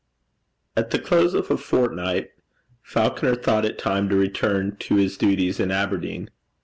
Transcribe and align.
At 0.75 0.89
the 0.89 0.97
close 0.97 1.35
of 1.35 1.51
a 1.51 1.57
fortnight, 1.57 2.31
Falconer 2.81 3.35
thought 3.35 3.65
it 3.65 3.77
time 3.77 4.09
to 4.09 4.15
return 4.15 4.75
to 4.79 4.95
his 4.95 5.15
duties 5.15 5.59
in 5.59 5.69
Aberdeen. 5.69 6.31